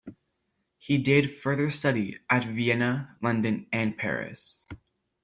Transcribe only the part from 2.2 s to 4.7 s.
at Vienna, London and Paris.